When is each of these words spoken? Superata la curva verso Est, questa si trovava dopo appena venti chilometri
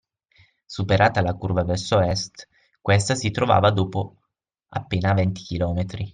Superata 0.65 1.21
la 1.21 1.35
curva 1.35 1.63
verso 1.63 1.99
Est, 2.01 2.47
questa 2.81 3.13
si 3.13 3.29
trovava 3.29 3.69
dopo 3.69 4.15
appena 4.69 5.13
venti 5.13 5.43
chilometri 5.43 6.09